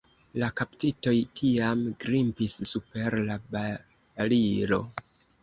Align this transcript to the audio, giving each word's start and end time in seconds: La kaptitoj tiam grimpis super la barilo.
La 0.43 0.47
kaptitoj 0.59 1.13
tiam 1.39 1.83
grimpis 2.05 2.57
super 2.71 3.19
la 3.29 3.37
barilo. 3.53 4.83